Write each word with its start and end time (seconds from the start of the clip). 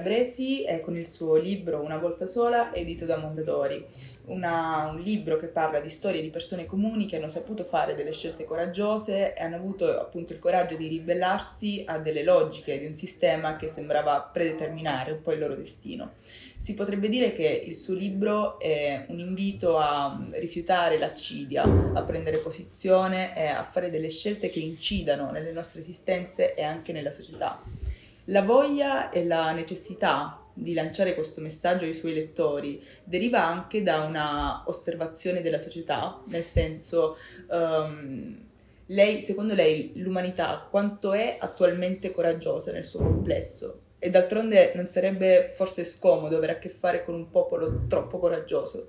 Calabresi 0.00 0.64
eh, 0.64 0.80
con 0.80 0.96
il 0.96 1.06
suo 1.06 1.36
libro 1.36 1.82
Una 1.82 1.98
volta 1.98 2.26
sola, 2.26 2.72
edito 2.72 3.04
da 3.04 3.18
Mondadori. 3.18 3.84
Una, 4.26 4.88
un 4.90 4.98
libro 4.98 5.36
che 5.36 5.48
parla 5.48 5.78
di 5.78 5.90
storie 5.90 6.22
di 6.22 6.30
persone 6.30 6.64
comuni 6.64 7.04
che 7.04 7.16
hanno 7.16 7.28
saputo 7.28 7.64
fare 7.64 7.94
delle 7.94 8.12
scelte 8.12 8.44
coraggiose 8.44 9.34
e 9.34 9.42
hanno 9.42 9.56
avuto 9.56 10.00
appunto 10.00 10.32
il 10.32 10.38
coraggio 10.38 10.76
di 10.76 10.88
ribellarsi 10.88 11.82
a 11.86 11.98
delle 11.98 12.22
logiche 12.22 12.78
di 12.78 12.86
un 12.86 12.94
sistema 12.94 13.56
che 13.56 13.68
sembrava 13.68 14.22
predeterminare 14.32 15.12
un 15.12 15.20
po' 15.20 15.32
il 15.32 15.38
loro 15.40 15.54
destino. 15.54 16.12
Si 16.56 16.72
potrebbe 16.72 17.10
dire 17.10 17.34
che 17.34 17.46
il 17.46 17.76
suo 17.76 17.92
libro 17.92 18.58
è 18.58 19.04
un 19.08 19.18
invito 19.18 19.76
a 19.76 20.18
rifiutare 20.32 20.98
l'accidia, 20.98 21.64
a 21.64 22.02
prendere 22.04 22.38
posizione 22.38 23.36
e 23.36 23.48
a 23.48 23.62
fare 23.64 23.90
delle 23.90 24.08
scelte 24.08 24.48
che 24.48 24.60
incidano 24.60 25.30
nelle 25.30 25.52
nostre 25.52 25.80
esistenze 25.80 26.54
e 26.54 26.62
anche 26.62 26.92
nella 26.92 27.10
società. 27.10 27.89
La 28.30 28.42
voglia 28.42 29.10
e 29.10 29.24
la 29.24 29.50
necessità 29.52 30.40
di 30.54 30.72
lanciare 30.72 31.14
questo 31.14 31.40
messaggio 31.40 31.84
ai 31.84 31.94
suoi 31.94 32.14
lettori 32.14 32.80
deriva 33.02 33.44
anche 33.44 33.82
da 33.82 34.02
una 34.02 34.62
osservazione 34.66 35.42
della 35.42 35.58
società, 35.58 36.20
nel 36.26 36.44
senso, 36.44 37.16
um, 37.48 38.38
lei, 38.86 39.20
secondo 39.20 39.54
lei 39.54 39.92
l'umanità 39.96 40.66
quanto 40.70 41.12
è 41.12 41.38
attualmente 41.40 42.12
coraggiosa 42.12 42.70
nel 42.70 42.84
suo 42.84 43.00
complesso? 43.00 43.82
E 43.98 44.10
d'altronde 44.10 44.72
non 44.76 44.86
sarebbe 44.86 45.52
forse 45.54 45.84
scomodo 45.84 46.36
avere 46.36 46.52
a 46.52 46.58
che 46.58 46.68
fare 46.68 47.04
con 47.04 47.14
un 47.14 47.30
popolo 47.30 47.86
troppo 47.88 48.18
coraggioso? 48.20 48.88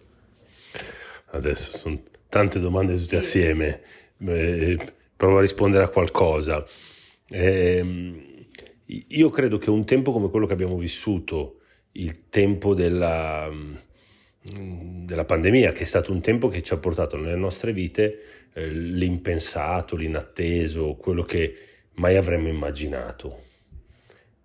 Adesso 1.31 1.77
sono 1.77 1.99
tante 2.29 2.59
domande 2.59 2.93
tutte 2.93 3.07
sì. 3.07 3.15
assieme. 3.15 3.81
Eh, 4.19 4.77
provo 5.17 5.39
a 5.39 5.41
rispondere 5.41 5.83
a 5.83 5.89
qualcosa. 5.89 6.63
Eh, 7.27 8.30
io 9.09 9.29
credo 9.29 9.57
che 9.57 9.69
un 9.69 9.85
tempo 9.85 10.11
come 10.11 10.29
quello 10.29 10.45
che 10.45 10.53
abbiamo 10.53 10.77
vissuto, 10.77 11.59
il 11.93 12.29
tempo 12.29 12.73
della, 12.73 13.49
della 14.41 15.25
pandemia, 15.25 15.71
che 15.71 15.83
è 15.83 15.87
stato 15.87 16.11
un 16.11 16.21
tempo 16.21 16.47
che 16.47 16.61
ci 16.61 16.73
ha 16.73 16.77
portato 16.77 17.17
nelle 17.17 17.35
nostre 17.35 17.73
vite 17.73 18.19
eh, 18.53 18.67
l'impensato, 18.69 19.95
l'inatteso, 19.95 20.95
quello 20.95 21.23
che 21.23 21.55
mai 21.93 22.15
avremmo 22.15 22.47
immaginato 22.47 23.49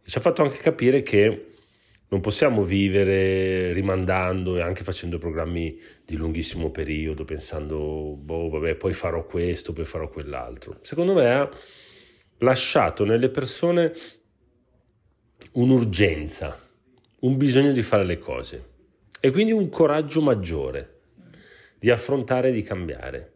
ci 0.07 0.19
ha 0.19 0.21
fatto 0.21 0.43
anche 0.43 0.59
capire 0.59 1.03
che 1.03 1.47
non 2.09 2.21
possiamo 2.21 2.63
vivere 2.63 3.73
rimandando 3.73 4.57
e 4.57 4.61
anche 4.61 4.85
facendo 4.85 5.19
programmi 5.19 5.77
di 6.05 6.17
lunghissimo 6.17 6.71
periodo, 6.71 7.25
pensando, 7.25 8.15
boh, 8.17 8.49
vabbè, 8.49 8.77
poi 8.77 8.93
farò 8.93 9.27
questo, 9.27 9.73
poi 9.73 9.85
farò 9.85 10.09
quell'altro. 10.09 10.79
Secondo 10.83 11.15
me 11.15 11.35
ha 11.35 11.51
lasciato 12.39 13.05
nelle 13.05 13.29
persone 13.31 13.93
un'urgenza, 15.57 16.59
un 17.21 17.37
bisogno 17.39 17.73
di 17.73 17.83
fare 17.83 18.05
le 18.05 18.19
cose 18.19 18.65
e 19.21 19.31
quindi 19.31 19.53
un 19.53 19.71
coraggio 19.71 20.21
maggiore 20.21 21.01
di 21.79 21.91
affrontare 21.91 22.51
e 22.51 22.53
di 22.53 22.63
cambiare. 22.63 23.33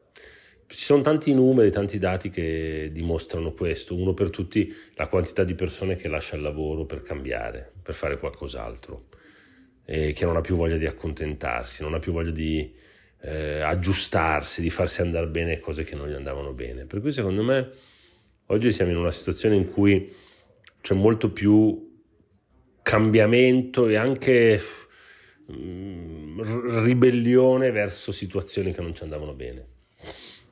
Ci 0.66 0.84
sono 0.84 1.02
tanti 1.02 1.32
numeri, 1.32 1.70
tanti 1.70 1.98
dati 1.98 2.28
che 2.28 2.90
dimostrano 2.92 3.52
questo. 3.52 3.96
Uno 3.96 4.12
per 4.12 4.30
tutti, 4.30 4.72
la 4.94 5.08
quantità 5.08 5.44
di 5.44 5.54
persone 5.54 5.96
che 5.96 6.08
lascia 6.08 6.36
il 6.36 6.42
lavoro 6.42 6.84
per 6.84 7.02
cambiare, 7.02 7.72
per 7.82 7.94
fare 7.94 8.18
qualcos'altro, 8.18 9.06
e 9.84 10.12
che 10.12 10.24
non 10.26 10.36
ha 10.36 10.42
più 10.42 10.56
voglia 10.56 10.76
di 10.76 10.86
accontentarsi, 10.86 11.82
non 11.82 11.94
ha 11.94 11.98
più 11.98 12.12
voglia 12.12 12.30
di 12.30 12.72
eh, 13.22 13.60
aggiustarsi, 13.60 14.60
di 14.60 14.70
farsi 14.70 15.00
andare 15.00 15.26
bene 15.26 15.58
cose 15.58 15.84
che 15.84 15.96
non 15.96 16.08
gli 16.08 16.14
andavano 16.14 16.52
bene. 16.52 16.84
Per 16.84 17.00
cui 17.00 17.12
secondo 17.12 17.42
me 17.42 17.70
oggi 18.46 18.70
siamo 18.72 18.90
in 18.92 18.98
una 18.98 19.10
situazione 19.10 19.56
in 19.56 19.70
cui 19.70 20.14
c'è 20.82 20.94
molto 20.94 21.32
più 21.32 21.88
cambiamento 22.82 23.88
e 23.88 23.96
anche 23.96 24.60
mm, 25.52 26.40
ribellione 26.84 27.70
verso 27.70 28.12
situazioni 28.12 28.72
che 28.72 28.80
non 28.80 28.94
ci 28.94 29.02
andavano 29.02 29.34
bene. 29.34 29.66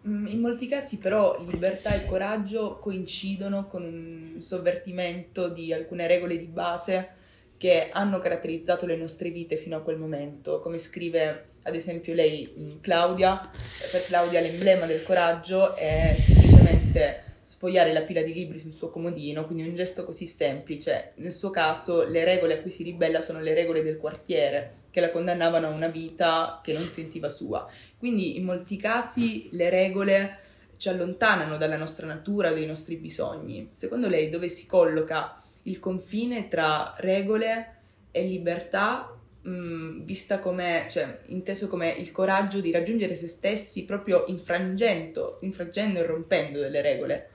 Mm, 0.06 0.26
in 0.26 0.40
molti 0.40 0.68
casi 0.68 0.98
però 0.98 1.42
libertà 1.44 1.94
e 1.94 2.06
coraggio 2.06 2.78
coincidono 2.78 3.66
con 3.66 3.82
un 3.82 4.40
sovvertimento 4.40 5.48
di 5.48 5.72
alcune 5.72 6.06
regole 6.06 6.36
di 6.36 6.46
base 6.46 7.16
che 7.56 7.88
hanno 7.90 8.20
caratterizzato 8.20 8.86
le 8.86 8.96
nostre 8.96 9.30
vite 9.30 9.56
fino 9.56 9.76
a 9.76 9.80
quel 9.80 9.98
momento, 9.98 10.60
come 10.60 10.78
scrive 10.78 11.46
ad 11.64 11.74
esempio 11.74 12.14
lei 12.14 12.48
mm, 12.56 12.80
Claudia, 12.80 13.50
per 13.90 14.04
Claudia 14.04 14.40
l'emblema 14.40 14.86
del 14.86 15.02
coraggio 15.02 15.74
è 15.74 16.14
semplicemente 16.16 17.24
sfogliare 17.48 17.94
la 17.94 18.02
pila 18.02 18.20
di 18.20 18.34
libri 18.34 18.58
sul 18.58 18.74
suo 18.74 18.90
comodino, 18.90 19.46
quindi 19.46 19.66
un 19.66 19.74
gesto 19.74 20.04
così 20.04 20.26
semplice. 20.26 21.12
Nel 21.14 21.32
suo 21.32 21.48
caso 21.48 22.04
le 22.04 22.22
regole 22.22 22.58
a 22.58 22.60
cui 22.60 22.70
si 22.70 22.82
ribella 22.82 23.22
sono 23.22 23.40
le 23.40 23.54
regole 23.54 23.82
del 23.82 23.96
quartiere, 23.96 24.80
che 24.90 25.00
la 25.00 25.10
condannavano 25.10 25.66
a 25.66 25.70
una 25.70 25.88
vita 25.88 26.60
che 26.62 26.74
non 26.74 26.88
sentiva 26.88 27.30
sua. 27.30 27.66
Quindi 27.96 28.36
in 28.36 28.44
molti 28.44 28.76
casi 28.76 29.48
le 29.52 29.70
regole 29.70 30.40
ci 30.76 30.90
allontanano 30.90 31.56
dalla 31.56 31.78
nostra 31.78 32.06
natura, 32.06 32.52
dai 32.52 32.66
nostri 32.66 32.96
bisogni. 32.96 33.70
Secondo 33.72 34.08
lei 34.08 34.28
dove 34.28 34.50
si 34.50 34.66
colloca 34.66 35.42
il 35.62 35.78
confine 35.78 36.48
tra 36.48 36.92
regole 36.98 37.76
e 38.10 38.24
libertà, 38.24 39.10
mm, 39.48 40.02
vista 40.02 40.38
come, 40.38 40.86
cioè, 40.90 41.20
inteso 41.28 41.66
come 41.66 41.88
il 41.92 42.12
coraggio 42.12 42.60
di 42.60 42.70
raggiungere 42.70 43.14
se 43.14 43.26
stessi 43.26 43.86
proprio 43.86 44.24
infrangendo 44.26 45.40
e 45.40 46.02
rompendo 46.02 46.60
delle 46.60 46.82
regole? 46.82 47.30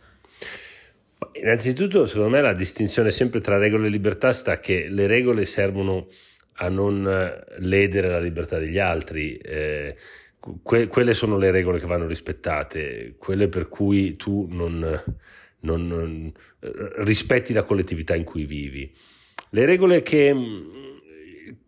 Innanzitutto, 1.34 2.06
secondo 2.06 2.29
me 2.29 2.41
la 2.41 2.53
distinzione 2.53 3.11
sempre 3.11 3.39
tra 3.39 3.57
regole 3.57 3.88
e 3.88 3.89
libertà 3.89 4.34
sta 4.34 4.59
che 4.59 4.88
le 4.89 5.07
regole 5.07 5.45
servono 5.45 6.07
a 6.57 6.69
non 6.69 7.44
ledere 7.57 8.09
la 8.09 8.19
libertà 8.19 8.57
degli 8.57 8.79
altri. 8.79 9.35
Eh, 9.38 9.95
que- 10.61 10.88
quelle 10.88 11.13
sono 11.13 11.38
le 11.38 11.51
regole 11.51 11.79
che 11.79 11.85
vanno 11.85 12.07
rispettate, 12.07 13.16
quelle 13.17 13.47
per 13.47 13.69
cui 13.69 14.16
tu 14.16 14.47
non, 14.50 14.79
non, 15.59 15.88
non 15.88 16.34
rispetti 16.97 17.53
la 17.53 17.63
collettività 17.63 18.16
in 18.16 18.23
cui 18.23 18.45
vivi. 18.45 18.91
Le 19.50 19.66
regole 19.66 20.01
che 20.01 20.34
mm, 20.34 20.69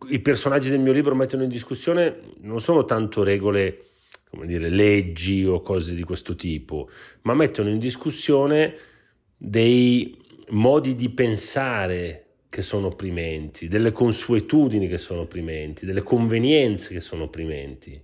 i 0.08 0.20
personaggi 0.20 0.70
del 0.70 0.80
mio 0.80 0.92
libro 0.92 1.14
mettono 1.14 1.42
in 1.42 1.48
discussione 1.48 2.34
non 2.40 2.60
sono 2.60 2.84
tanto 2.84 3.22
regole, 3.22 3.84
come 4.30 4.46
dire, 4.46 4.68
leggi 4.68 5.44
o 5.44 5.60
cose 5.60 5.94
di 5.94 6.02
questo 6.02 6.34
tipo, 6.34 6.90
ma 7.22 7.34
mettono 7.34 7.68
in 7.68 7.78
discussione 7.78 8.74
dei 9.36 10.16
modi 10.50 10.94
di 10.94 11.10
pensare 11.10 12.22
che 12.48 12.62
sono 12.62 12.86
opprimenti, 12.86 13.68
delle 13.68 13.92
consuetudini 13.92 14.88
che 14.88 14.98
sono 14.98 15.22
opprimenti, 15.22 15.84
delle 15.84 16.02
convenienze 16.02 16.94
che 16.94 17.00
sono 17.00 17.24
opprimenti. 17.24 18.02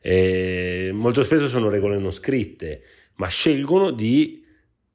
Eh, 0.00 0.90
molto 0.92 1.22
spesso 1.22 1.48
sono 1.48 1.68
regole 1.68 1.98
non 1.98 2.12
scritte, 2.12 2.82
ma 3.16 3.26
scelgono 3.28 3.90
di 3.90 4.42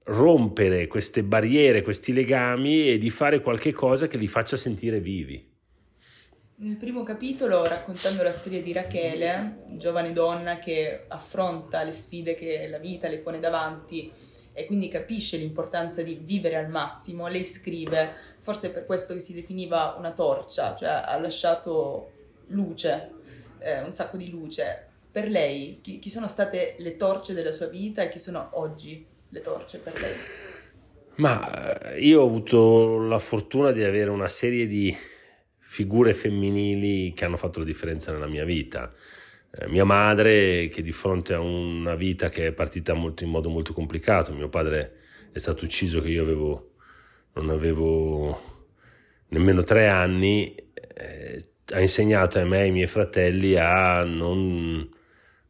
rompere 0.05 0.87
queste 0.87 1.23
barriere, 1.23 1.81
questi 1.81 2.13
legami 2.13 2.89
e 2.89 2.97
di 2.97 3.09
fare 3.09 3.41
qualche 3.41 3.71
cosa 3.71 4.07
che 4.07 4.17
li 4.17 4.27
faccia 4.27 4.57
sentire 4.57 4.99
vivi. 4.99 5.47
Nel 6.61 6.75
primo 6.75 7.03
capitolo, 7.03 7.65
raccontando 7.65 8.21
la 8.21 8.31
storia 8.31 8.61
di 8.61 8.73
Rachele, 8.73 9.65
giovane 9.77 10.11
donna 10.11 10.59
che 10.59 11.05
affronta 11.07 11.83
le 11.83 11.93
sfide 11.93 12.35
che 12.35 12.67
la 12.67 12.79
vita 12.79 13.07
le 13.07 13.19
pone 13.19 13.39
davanti 13.39 14.11
e 14.53 14.65
quindi 14.65 14.87
capisce 14.87 15.37
l'importanza 15.37 16.01
di 16.01 16.19
vivere 16.21 16.55
al 16.55 16.69
massimo, 16.69 17.27
lei 17.27 17.43
scrive, 17.43 18.13
forse 18.39 18.71
per 18.71 18.85
questo 18.85 19.13
che 19.13 19.19
si 19.19 19.33
definiva 19.33 19.95
una 19.97 20.11
torcia, 20.11 20.75
cioè 20.75 20.89
ha 21.05 21.17
lasciato 21.19 22.11
luce, 22.47 23.11
eh, 23.59 23.81
un 23.81 23.93
sacco 23.93 24.17
di 24.17 24.29
luce 24.29 24.87
per 25.11 25.27
lei, 25.27 25.79
chi, 25.81 25.99
chi 25.99 26.09
sono 26.09 26.27
state 26.27 26.75
le 26.79 26.95
torce 26.95 27.33
della 27.33 27.51
sua 27.51 27.67
vita 27.67 28.01
e 28.01 28.09
chi 28.09 28.19
sono 28.19 28.49
oggi 28.53 29.05
le 29.29 29.41
torce 29.41 29.79
per 29.79 29.99
lei? 29.99 30.13
Ma 31.15 31.91
eh, 31.91 31.99
io 31.99 32.21
ho 32.21 32.25
avuto 32.25 32.99
la 32.99 33.19
fortuna 33.19 33.71
di 33.71 33.83
avere 33.83 34.09
una 34.09 34.27
serie 34.27 34.67
di 34.67 34.95
figure 35.57 36.13
femminili 36.13 37.13
che 37.13 37.25
hanno 37.25 37.37
fatto 37.37 37.59
la 37.59 37.65
differenza 37.65 38.11
nella 38.11 38.27
mia 38.27 38.45
vita. 38.45 38.91
Eh, 39.51 39.67
mia 39.67 39.85
madre 39.85 40.67
che 40.67 40.81
di 40.81 40.91
fronte 40.91 41.33
a 41.33 41.39
una 41.39 41.95
vita 41.95 42.29
che 42.29 42.47
è 42.47 42.51
partita 42.51 42.93
molto, 42.93 43.23
in 43.23 43.29
modo 43.29 43.49
molto 43.49 43.73
complicato, 43.73 44.33
mio 44.33 44.49
padre 44.49 44.97
è 45.31 45.37
stato 45.39 45.65
ucciso 45.65 46.01
che 46.01 46.09
io 46.09 46.23
avevo, 46.23 46.73
non 47.33 47.49
avevo 47.49 48.67
nemmeno 49.29 49.63
tre 49.63 49.87
anni, 49.87 50.55
eh, 50.55 51.43
ha 51.71 51.81
insegnato 51.81 52.39
a 52.39 52.45
me 52.45 52.59
e 52.59 52.61
ai 52.61 52.71
miei 52.71 52.87
fratelli 52.87 53.55
a 53.57 54.03
non 54.03 54.97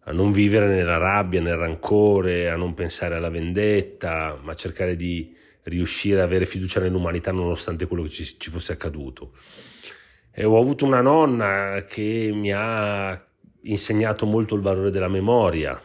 a 0.09 0.11
non 0.11 0.31
vivere 0.31 0.67
nella 0.67 0.97
rabbia, 0.97 1.39
nel 1.39 1.55
rancore, 1.55 2.49
a 2.49 2.55
non 2.55 2.73
pensare 2.73 3.15
alla 3.15 3.29
vendetta, 3.29 4.39
ma 4.41 4.55
cercare 4.55 4.95
di 4.95 5.35
riuscire 5.63 6.21
a 6.21 6.23
avere 6.23 6.45
fiducia 6.45 6.79
nell'umanità 6.79 7.31
nonostante 7.31 7.85
quello 7.85 8.03
che 8.03 8.09
ci, 8.09 8.39
ci 8.39 8.49
fosse 8.49 8.71
accaduto. 8.71 9.33
E 10.31 10.45
ho 10.45 10.59
avuto 10.59 10.85
una 10.85 11.01
nonna 11.01 11.85
che 11.87 12.31
mi 12.33 12.51
ha 12.51 13.28
insegnato 13.63 14.25
molto 14.25 14.55
il 14.55 14.61
valore 14.61 14.91
della 14.91 15.07
memoria 15.07 15.81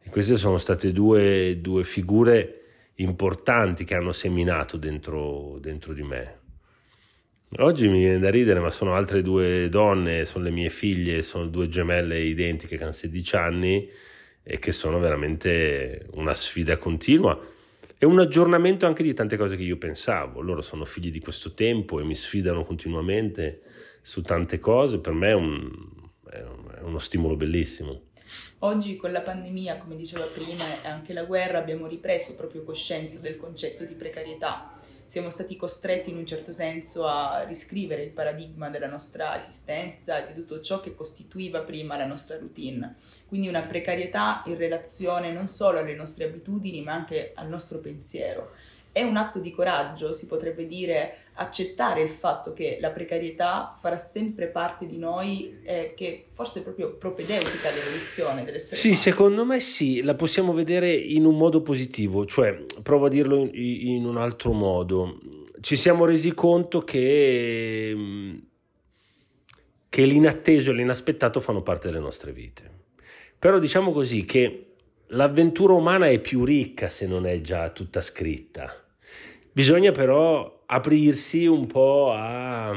e 0.00 0.10
queste 0.10 0.36
sono 0.36 0.58
state 0.58 0.92
due, 0.92 1.60
due 1.60 1.84
figure 1.84 2.60
importanti 2.96 3.84
che 3.84 3.94
hanno 3.94 4.12
seminato 4.12 4.76
dentro, 4.76 5.58
dentro 5.60 5.92
di 5.92 6.02
me. 6.02 6.38
Oggi 7.58 7.88
mi 7.88 8.00
viene 8.00 8.18
da 8.18 8.30
ridere, 8.30 8.60
ma 8.60 8.70
sono 8.70 8.94
altre 8.94 9.22
due 9.22 9.68
donne, 9.68 10.24
sono 10.24 10.44
le 10.44 10.50
mie 10.50 10.70
figlie, 10.70 11.22
sono 11.22 11.46
due 11.46 11.68
gemelle 11.68 12.20
identiche 12.20 12.76
che 12.76 12.82
hanno 12.82 12.92
16 12.92 13.36
anni 13.36 13.88
e 14.42 14.58
che 14.58 14.72
sono 14.72 14.98
veramente 14.98 16.06
una 16.12 16.34
sfida 16.34 16.76
continua 16.76 17.40
e 17.96 18.06
un 18.06 18.18
aggiornamento 18.18 18.86
anche 18.86 19.02
di 19.02 19.14
tante 19.14 19.36
cose 19.36 19.56
che 19.56 19.62
io 19.62 19.78
pensavo. 19.78 20.40
Loro 20.40 20.60
sono 20.60 20.84
figli 20.84 21.10
di 21.10 21.20
questo 21.20 21.54
tempo 21.54 22.00
e 22.00 22.04
mi 22.04 22.14
sfidano 22.14 22.64
continuamente 22.64 23.62
su 24.02 24.20
tante 24.20 24.58
cose, 24.58 24.98
per 24.98 25.12
me 25.12 25.30
è, 25.30 25.34
un, 25.34 25.70
è 26.34 26.80
uno 26.80 26.98
stimolo 26.98 27.36
bellissimo. 27.36 28.12
Oggi 28.60 28.96
con 28.96 29.12
la 29.12 29.20
pandemia, 29.20 29.78
come 29.78 29.96
diceva 29.96 30.24
prima, 30.24 30.64
e 30.82 30.88
anche 30.88 31.12
la 31.12 31.24
guerra, 31.24 31.58
abbiamo 31.58 31.86
ripreso 31.86 32.34
proprio 32.34 32.62
coscienza 32.64 33.18
del 33.18 33.36
concetto 33.36 33.84
di 33.84 33.94
precarietà 33.94 34.72
siamo 35.06 35.30
stati 35.30 35.54
costretti 35.54 36.10
in 36.10 36.16
un 36.16 36.26
certo 36.26 36.52
senso 36.52 37.06
a 37.06 37.44
riscrivere 37.44 38.02
il 38.02 38.10
paradigma 38.10 38.68
della 38.68 38.88
nostra 38.88 39.38
esistenza 39.38 40.18
di 40.20 40.34
tutto 40.34 40.60
ciò 40.60 40.80
che 40.80 40.94
costituiva 40.94 41.60
prima 41.60 41.96
la 41.96 42.06
nostra 42.06 42.36
routine. 42.36 42.96
Quindi 43.28 43.46
una 43.46 43.62
precarietà 43.62 44.42
in 44.46 44.56
relazione 44.56 45.30
non 45.30 45.48
solo 45.48 45.78
alle 45.78 45.94
nostre 45.94 46.24
abitudini 46.24 46.82
ma 46.82 46.94
anche 46.94 47.32
al 47.34 47.48
nostro 47.48 47.78
pensiero. 47.78 48.54
È 48.94 49.02
un 49.02 49.16
atto 49.16 49.40
di 49.40 49.50
coraggio, 49.50 50.14
si 50.14 50.26
potrebbe 50.26 50.68
dire, 50.68 51.24
accettare 51.34 52.00
il 52.00 52.10
fatto 52.10 52.52
che 52.52 52.78
la 52.80 52.90
precarietà 52.90 53.74
farà 53.76 53.98
sempre 53.98 54.46
parte 54.46 54.86
di 54.86 54.98
noi 54.98 55.58
e 55.64 55.94
che 55.96 56.22
forse 56.30 56.60
è 56.60 56.62
proprio 56.62 56.94
propedeutica 56.94 57.70
all'evoluzione 57.70 58.44
dell'essere 58.44 58.76
sì, 58.76 58.86
umano. 58.88 59.02
Sì, 59.02 59.10
secondo 59.10 59.44
me 59.44 59.58
sì, 59.58 60.02
la 60.02 60.14
possiamo 60.14 60.52
vedere 60.52 60.92
in 60.92 61.24
un 61.24 61.36
modo 61.36 61.60
positivo, 61.60 62.24
cioè 62.24 62.52
provo 62.82 63.06
a 63.06 63.08
dirlo 63.08 63.36
in, 63.36 63.50
in 63.52 64.04
un 64.04 64.16
altro 64.16 64.52
modo. 64.52 65.18
Ci 65.60 65.74
siamo 65.74 66.04
resi 66.04 66.32
conto 66.32 66.84
che, 66.84 67.96
che 69.88 70.04
l'inatteso 70.04 70.70
e 70.70 70.74
l'inaspettato 70.74 71.40
fanno 71.40 71.62
parte 71.62 71.88
delle 71.88 71.98
nostre 71.98 72.30
vite. 72.30 72.70
Però 73.36 73.58
diciamo 73.58 73.90
così 73.90 74.24
che 74.24 74.66
l'avventura 75.08 75.72
umana 75.72 76.06
è 76.06 76.20
più 76.20 76.44
ricca 76.44 76.88
se 76.88 77.08
non 77.08 77.26
è 77.26 77.40
già 77.40 77.68
tutta 77.70 78.00
scritta 78.00 78.82
Bisogna 79.54 79.92
però 79.92 80.64
aprirsi 80.66 81.46
un 81.46 81.68
po' 81.68 82.10
a, 82.12 82.76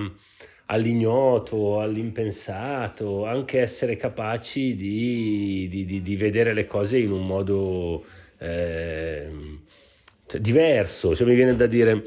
all'ignoto, 0.67 1.79
all'impensato, 1.81 3.25
anche 3.25 3.59
essere 3.59 3.95
capaci 3.95 4.75
di, 4.75 5.67
di, 5.71 5.85
di, 5.85 6.01
di 6.03 6.15
vedere 6.15 6.53
le 6.53 6.67
cose 6.67 6.99
in 6.99 7.09
un 7.09 7.25
modo 7.25 8.05
eh, 8.37 9.27
diverso. 10.37 11.15
Cioè, 11.15 11.25
mi 11.25 11.33
viene 11.33 11.55
da 11.55 11.65
dire, 11.65 12.03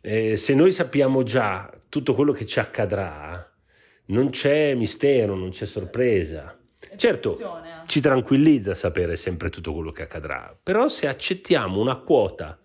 eh, 0.00 0.36
se 0.36 0.54
noi 0.54 0.70
sappiamo 0.70 1.24
già 1.24 1.76
tutto 1.88 2.14
quello 2.14 2.30
che 2.30 2.46
ci 2.46 2.60
accadrà, 2.60 3.52
non 4.06 4.30
c'è 4.30 4.74
mistero, 4.74 5.34
non 5.34 5.50
c'è 5.50 5.66
sorpresa. 5.66 6.56
Certo, 6.94 7.36
ci 7.86 8.00
tranquillizza 8.00 8.76
sapere 8.76 9.16
sempre 9.16 9.50
tutto 9.50 9.72
quello 9.72 9.90
che 9.90 10.02
accadrà, 10.02 10.56
però 10.62 10.86
se 10.86 11.08
accettiamo 11.08 11.80
una 11.80 11.96
quota 11.96 12.56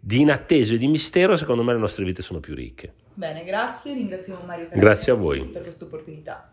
di 0.00 0.20
inatteso 0.20 0.74
e 0.74 0.78
di 0.78 0.88
mistero, 0.88 1.36
secondo 1.36 1.62
me 1.62 1.74
le 1.74 1.78
nostre 1.78 2.04
vite 2.04 2.22
sono 2.22 2.40
più 2.40 2.54
ricche. 2.54 2.92
Bene, 3.12 3.44
grazie, 3.44 3.92
ringraziamo 3.92 4.40
Mario 4.46 4.68
Grazie 4.72 5.12
a 5.12 5.14
voi 5.14 5.44
per 5.44 5.62
questa 5.62 5.84
opportunità. 5.84 6.50